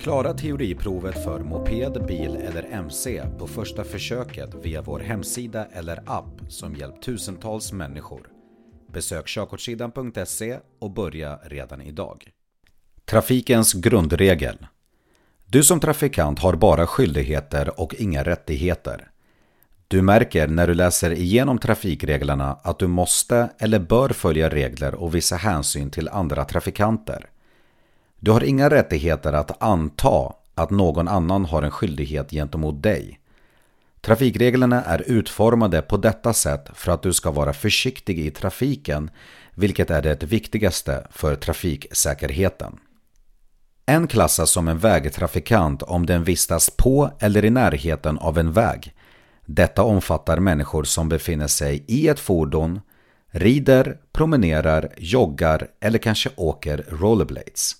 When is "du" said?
15.46-15.64, 19.88-20.02, 20.66-20.74, 22.78-22.86, 28.20-28.30, 37.02-37.12